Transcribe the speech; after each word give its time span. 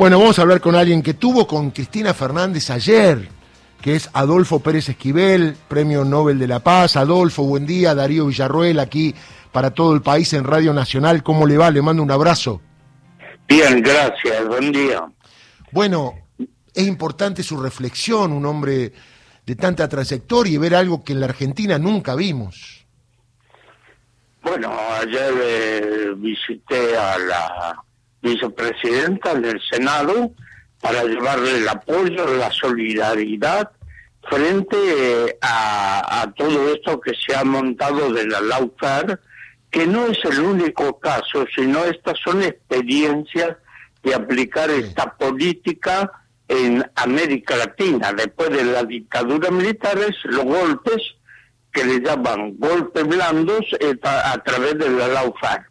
Bueno, 0.00 0.18
vamos 0.18 0.38
a 0.38 0.42
hablar 0.42 0.62
con 0.62 0.74
alguien 0.76 1.02
que 1.02 1.12
tuvo 1.12 1.46
con 1.46 1.72
Cristina 1.72 2.14
Fernández 2.14 2.70
ayer, 2.70 3.28
que 3.82 3.96
es 3.96 4.08
Adolfo 4.14 4.60
Pérez 4.60 4.88
Esquivel, 4.88 5.54
Premio 5.68 6.06
Nobel 6.06 6.38
de 6.38 6.48
la 6.48 6.60
Paz. 6.60 6.96
Adolfo, 6.96 7.42
buen 7.42 7.66
día. 7.66 7.94
Darío 7.94 8.24
Villarruel, 8.24 8.78
aquí 8.80 9.14
para 9.52 9.72
todo 9.72 9.92
el 9.92 10.00
país 10.00 10.32
en 10.32 10.44
Radio 10.44 10.72
Nacional. 10.72 11.22
¿Cómo 11.22 11.46
le 11.46 11.58
va? 11.58 11.70
Le 11.70 11.82
mando 11.82 12.02
un 12.02 12.10
abrazo. 12.10 12.62
Bien, 13.46 13.82
gracias. 13.82 14.48
Buen 14.48 14.72
día. 14.72 15.04
Bueno, 15.70 16.14
es 16.72 16.86
importante 16.86 17.42
su 17.42 17.60
reflexión, 17.60 18.32
un 18.32 18.46
hombre 18.46 18.94
de 19.44 19.54
tanta 19.54 19.86
trayectoria 19.86 20.54
y 20.54 20.56
ver 20.56 20.76
algo 20.76 21.04
que 21.04 21.12
en 21.12 21.20
la 21.20 21.26
Argentina 21.26 21.78
nunca 21.78 22.14
vimos. 22.14 22.86
Bueno, 24.42 24.72
ayer 24.98 25.34
eh, 25.42 26.14
visité 26.16 26.96
a 26.96 27.18
la 27.18 27.84
vicepresidenta 28.22 29.34
del 29.34 29.60
Senado 29.60 30.32
para 30.80 31.04
llevarle 31.04 31.58
el 31.58 31.68
apoyo, 31.68 32.26
la 32.36 32.50
solidaridad 32.50 33.70
frente 34.28 34.76
eh, 34.76 35.38
a, 35.40 36.32
todo 36.36 36.72
esto 36.72 37.00
que 37.00 37.12
se 37.14 37.34
ha 37.34 37.44
montado 37.44 38.12
de 38.12 38.26
la 38.26 38.40
LAUFAR, 38.40 39.20
que 39.70 39.86
no 39.86 40.06
es 40.06 40.18
el 40.24 40.40
único 40.40 40.98
caso, 40.98 41.46
sino 41.54 41.84
estas 41.84 42.18
son 42.18 42.42
experiencias 42.42 43.56
de 44.02 44.14
aplicar 44.14 44.70
esta 44.70 45.14
política 45.16 46.10
en 46.48 46.84
América 46.96 47.56
Latina. 47.56 48.12
Después 48.12 48.50
de 48.50 48.64
la 48.64 48.84
dictadura 48.84 49.50
militares, 49.50 50.16
los 50.24 50.44
golpes 50.44 51.02
que 51.72 51.84
le 51.84 52.00
llaman 52.00 52.56
golpes 52.58 53.06
blandos 53.06 53.64
eh, 53.78 53.96
a, 54.02 54.38
través 54.38 54.78
de 54.78 54.90
la 54.90 55.08
LAUFAR. 55.08 55.66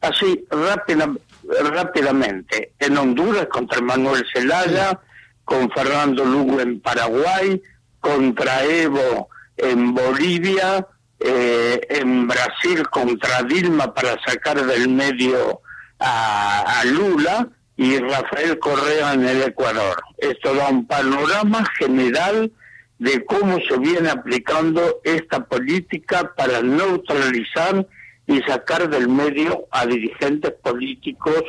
Así, 0.00 0.44
rápidamente 0.50 1.29
rápidamente. 1.62 2.72
En 2.78 2.96
Honduras 2.96 3.46
contra 3.46 3.80
Manuel 3.80 4.24
Zelaya, 4.32 4.98
con 5.44 5.70
Fernando 5.70 6.24
Lugo 6.24 6.60
en 6.60 6.80
Paraguay, 6.80 7.60
contra 8.00 8.64
Evo 8.64 9.28
en 9.56 9.94
Bolivia, 9.94 10.86
eh, 11.18 11.80
en 11.90 12.26
Brasil 12.26 12.88
contra 12.88 13.42
Dilma 13.42 13.92
para 13.92 14.16
sacar 14.24 14.64
del 14.64 14.88
medio 14.88 15.60
a, 15.98 16.80
a, 16.80 16.84
Lula 16.84 17.46
y 17.76 17.98
Rafael 17.98 18.58
Correa 18.58 19.12
en 19.12 19.26
el 19.26 19.42
Ecuador. 19.42 20.02
Esto 20.16 20.54
da 20.54 20.68
un 20.68 20.86
panorama 20.86 21.64
general 21.78 22.50
de 22.98 23.24
cómo 23.24 23.58
se 23.68 23.78
viene 23.78 24.08
aplicando 24.08 25.00
esta 25.04 25.44
política 25.44 26.32
para 26.36 26.62
neutralizar 26.62 27.86
y 28.30 28.40
sacar 28.42 28.88
del 28.88 29.08
medio 29.08 29.66
a 29.72 29.84
dirigentes 29.86 30.52
políticos 30.62 31.42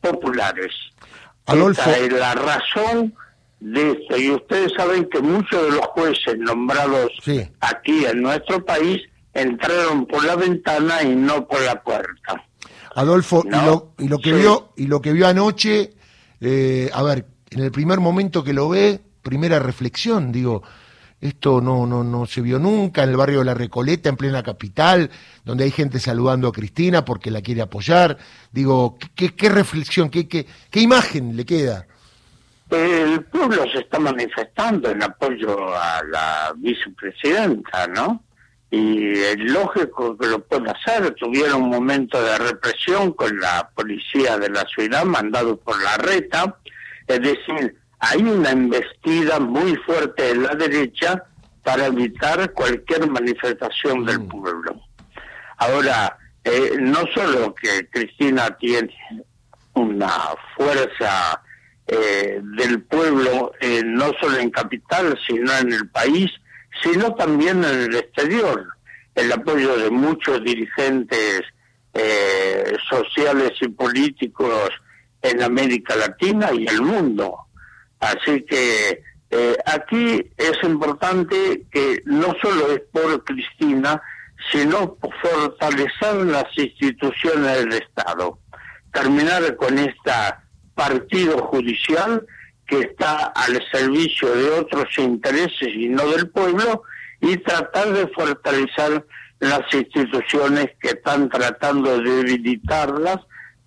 populares. 0.00 0.72
Esta 1.46 1.98
es 1.98 2.12
la 2.12 2.34
razón 2.34 3.14
de 3.60 3.92
esto. 3.92 4.16
Y 4.16 4.30
ustedes 4.30 4.72
saben 4.76 5.08
que 5.08 5.20
muchos 5.20 5.62
de 5.62 5.70
los 5.70 5.86
jueces 5.86 6.36
nombrados 6.38 7.12
aquí 7.60 8.04
en 8.04 8.22
nuestro 8.22 8.64
país 8.64 9.00
entraron 9.32 10.06
por 10.06 10.24
la 10.24 10.34
ventana 10.34 11.02
y 11.02 11.14
no 11.14 11.46
por 11.46 11.60
la 11.62 11.80
puerta. 11.82 12.44
Adolfo, 12.96 13.44
y, 13.44 13.50
lo, 13.50 13.94
y, 13.98 14.08
lo, 14.08 14.18
que 14.18 14.32
vio 14.32 14.72
y 14.76 14.86
lo 14.86 15.00
que 15.00 15.12
vio 15.12 15.26
anoche, 15.26 15.94
eh, 16.40 16.90
a 16.92 17.02
ver, 17.02 17.26
en 17.50 17.60
el 17.60 17.70
primer 17.70 18.00
momento 18.00 18.42
que 18.42 18.52
lo 18.52 18.68
ve, 18.68 19.00
primera 19.22 19.58
reflexión, 19.58 20.32
digo, 20.32 20.62
esto 21.20 21.60
no, 21.60 21.86
no, 21.86 22.04
no 22.04 22.26
se 22.26 22.40
vio 22.40 22.58
nunca 22.58 23.02
en 23.02 23.10
el 23.10 23.16
barrio 23.16 23.38
de 23.38 23.46
La 23.46 23.54
Recoleta, 23.54 24.08
en 24.08 24.16
plena 24.16 24.42
capital, 24.42 25.10
donde 25.44 25.64
hay 25.64 25.70
gente 25.70 25.98
saludando 25.98 26.48
a 26.48 26.52
Cristina 26.52 27.04
porque 27.04 27.30
la 27.30 27.40
quiere 27.40 27.62
apoyar. 27.62 28.18
Digo, 28.52 28.98
¿qué, 29.14 29.34
qué 29.34 29.48
reflexión, 29.48 30.10
qué, 30.10 30.28
qué, 30.28 30.46
qué 30.70 30.80
imagen 30.80 31.36
le 31.36 31.44
queda? 31.44 31.86
El 32.70 33.24
pueblo 33.24 33.64
se 33.72 33.80
está 33.80 33.98
manifestando 33.98 34.90
en 34.90 35.02
apoyo 35.02 35.74
a 35.76 36.02
la 36.10 36.52
vicepresidenta, 36.56 37.86
¿no? 37.86 38.22
Y 38.70 39.12
es 39.12 39.38
lógico 39.38 40.16
que 40.18 40.26
lo 40.26 40.40
pueda 40.40 40.72
hacer. 40.72 41.14
Tuvieron 41.14 41.62
un 41.62 41.70
momento 41.70 42.20
de 42.20 42.36
represión 42.38 43.12
con 43.12 43.38
la 43.38 43.70
policía 43.74 44.36
de 44.38 44.50
la 44.50 44.64
ciudad, 44.66 45.04
mandado 45.04 45.56
por 45.56 45.80
la 45.80 45.96
reta. 45.98 46.58
Es 47.06 47.20
decir, 47.20 47.76
hay 48.10 48.22
una 48.22 48.50
embestida 48.50 49.40
muy 49.40 49.76
fuerte 49.76 50.22
de 50.22 50.34
la 50.36 50.54
derecha 50.54 51.24
para 51.62 51.86
evitar 51.86 52.52
cualquier 52.52 53.08
manifestación 53.10 54.04
del 54.04 54.20
mm. 54.20 54.28
pueblo. 54.28 54.80
Ahora, 55.56 56.18
eh, 56.44 56.76
no 56.78 57.04
solo 57.14 57.54
que 57.54 57.88
Cristina 57.88 58.56
tiene 58.58 58.94
una 59.72 60.10
fuerza 60.56 61.42
eh, 61.86 62.40
del 62.56 62.82
pueblo, 62.82 63.52
eh, 63.60 63.82
no 63.84 64.12
solo 64.20 64.38
en 64.38 64.50
capital, 64.50 65.18
sino 65.26 65.56
en 65.56 65.72
el 65.72 65.88
país, 65.88 66.30
sino 66.82 67.14
también 67.14 67.64
en 67.64 67.80
el 67.82 67.96
exterior. 67.96 68.66
El 69.14 69.32
apoyo 69.32 69.76
de 69.78 69.90
muchos 69.90 70.42
dirigentes 70.44 71.42
sociales 72.90 73.52
y 73.60 73.68
políticos 73.68 74.70
en 75.22 75.40
América 75.40 75.94
Latina 75.94 76.50
y 76.52 76.66
el 76.66 76.82
mundo. 76.82 77.43
Así 78.04 78.42
que 78.42 79.02
eh, 79.30 79.56
aquí 79.64 80.30
es 80.36 80.62
importante 80.62 81.66
que 81.72 82.02
no 82.04 82.34
solo 82.42 82.72
es 82.72 82.82
por 82.92 83.24
Cristina, 83.24 84.02
sino 84.52 84.98
fortalecer 85.22 86.16
las 86.26 86.44
instituciones 86.54 87.60
del 87.60 87.72
Estado, 87.72 88.38
terminar 88.92 89.56
con 89.56 89.78
este 89.78 90.12
partido 90.74 91.38
judicial 91.46 92.26
que 92.66 92.80
está 92.80 93.28
al 93.28 93.58
servicio 93.72 94.34
de 94.34 94.50
otros 94.50 94.86
intereses 94.98 95.68
y 95.74 95.88
no 95.88 96.06
del 96.10 96.28
pueblo 96.28 96.82
y 97.22 97.38
tratar 97.38 97.90
de 97.90 98.06
fortalecer 98.08 99.06
las 99.40 99.62
instituciones 99.72 100.72
que 100.78 100.88
están 100.88 101.30
tratando 101.30 101.98
de 101.98 102.16
debilitarlas 102.16 103.20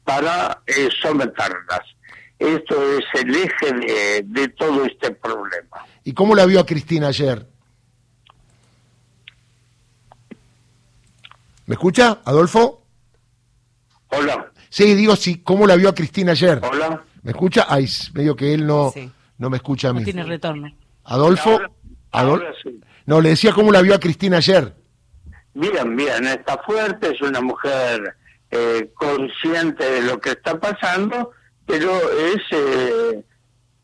para 0.03 0.61
eh, 0.67 0.89
someterlas. 1.01 1.81
Esto 2.39 2.75
es 2.97 3.05
el 3.21 3.35
eje 3.35 4.23
de, 4.23 4.47
todo 4.49 4.85
este 4.85 5.11
problema. 5.11 5.85
¿Y 6.03 6.13
cómo 6.13 6.35
la 6.35 6.45
vio 6.45 6.59
a 6.59 6.65
Cristina 6.65 7.07
ayer? 7.07 7.47
¿Me 11.65 11.73
escucha, 11.73 12.21
Adolfo? 12.23 12.83
Hola. 14.09 14.51
Sí, 14.69 14.93
digo, 14.93 15.15
sí, 15.15 15.41
¿cómo 15.41 15.65
la 15.65 15.75
vio 15.75 15.89
a 15.89 15.95
Cristina 15.95 16.31
ayer? 16.33 16.61
Hola. 16.63 17.03
¿Me 17.23 17.31
escucha? 17.31 17.65
Ay, 17.67 17.87
medio 18.13 18.35
que 18.35 18.53
él 18.53 18.65
no, 18.65 18.93
no 19.37 19.49
me 19.49 19.57
escucha 19.57 19.89
a 19.89 19.93
mí. 19.93 19.99
No 19.99 20.05
tiene 20.05 20.23
retorno. 20.23 20.71
Adolfo. 21.03 21.59
Ahora, 22.11 22.53
No, 23.05 23.19
le 23.19 23.29
decía 23.29 23.51
cómo 23.51 23.71
la 23.71 23.81
vio 23.81 23.95
a 23.95 23.99
Cristina 23.99 24.37
ayer. 24.37 24.73
Bien, 25.53 25.95
bien, 25.95 26.25
está 26.27 26.57
fuerte, 26.59 27.13
es 27.13 27.21
una 27.21 27.41
mujer 27.41 28.15
eh, 28.51 28.91
consciente 28.93 29.83
de 29.89 30.01
lo 30.03 30.19
que 30.19 30.29
está 30.31 30.59
pasando 30.59 31.31
pero 31.67 31.91
es 32.17 32.41
eh, 32.51 33.23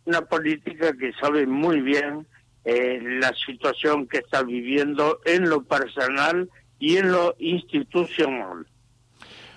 una 0.05 0.21
política 0.21 0.94
que 0.94 1.13
sabe 1.21 1.45
muy 1.45 1.81
bien 1.81 2.25
eh, 2.66 2.99
la 3.19 3.33
situación 3.45 4.07
que 4.07 4.19
está 4.19 4.41
viviendo 4.41 5.19
en 5.25 5.49
lo 5.49 5.63
personal 5.63 6.49
y 6.79 6.97
en 6.97 7.11
lo 7.11 7.35
institucional. 7.38 8.66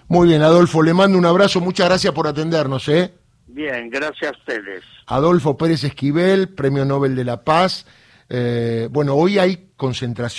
Muy 0.09 0.29
bien, 0.29 0.43
Adolfo, 0.43 0.83
le 0.83 0.93
mando 0.93 1.17
un 1.17 1.25
abrazo, 1.25 1.61
muchas 1.61 1.89
gracias 1.89 2.13
por 2.13 2.27
atendernos, 2.27 2.89
¿eh? 2.89 3.13
Bien, 3.47 3.89
gracias 3.91 4.33
a 4.33 4.39
ustedes. 4.39 4.85
Adolfo 5.07 5.57
Pérez 5.57 5.85
Esquivel, 5.85 6.49
Premio 6.49 6.85
Nobel 6.85 7.17
de 7.17 7.25
la 7.25 7.43
Paz. 7.43 7.87
Eh, 8.29 8.89
bueno, 8.91 9.15
hoy 9.15 9.39
hay 9.39 9.71
concentración. 9.77 10.35